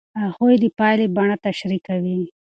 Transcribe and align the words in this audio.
هغوی 0.23 0.53
د 0.63 0.65
پایلې 0.77 1.07
بڼه 1.15 1.35
تشریح 1.45 1.81
کوي. 1.87 2.19